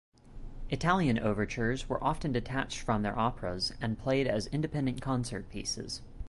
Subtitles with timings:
[0.71, 6.01] Italian overtures were often detached from their operas and played as independent concert pieces.